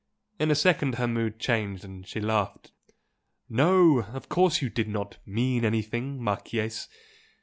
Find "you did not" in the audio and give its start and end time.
4.59-5.19